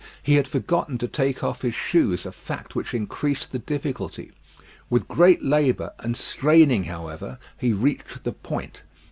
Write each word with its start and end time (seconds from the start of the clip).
He 0.23 0.33
had 0.33 0.47
forgotten 0.47 0.97
to 0.97 1.07
take 1.07 1.43
off 1.43 1.61
his 1.61 1.75
shoes, 1.75 2.25
a 2.25 2.31
fact 2.31 2.73
which 2.73 2.95
increased 2.95 3.51
the 3.51 3.59
difficulty. 3.59 4.31
With 4.89 5.07
great 5.07 5.43
labour 5.43 5.93
and 5.99 6.17
straining, 6.17 6.85
however, 6.85 7.37
he 7.55 7.71
reached 7.71 8.23
the 8.23 8.31
point. 8.31 8.81